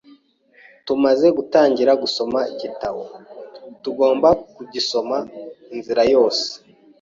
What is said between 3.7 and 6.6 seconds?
tugomba kugisoma inzira yose.